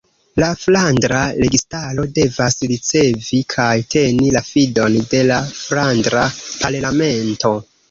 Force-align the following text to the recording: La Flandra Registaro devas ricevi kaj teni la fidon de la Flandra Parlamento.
La 0.43 0.47
Flandra 0.59 1.19
Registaro 1.41 2.05
devas 2.15 2.57
ricevi 2.71 3.43
kaj 3.57 3.69
teni 3.97 4.33
la 4.39 4.43
fidon 4.49 4.99
de 5.15 5.23
la 5.31 5.39
Flandra 5.61 6.27
Parlamento. 6.43 7.57